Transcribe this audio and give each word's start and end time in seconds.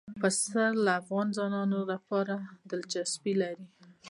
پسه 0.19 0.63
د 0.85 0.87
افغان 0.99 1.27
ځوانانو 1.37 1.79
لپاره 1.91 2.35
دلچسپي 2.69 3.33
لري. 3.41 3.65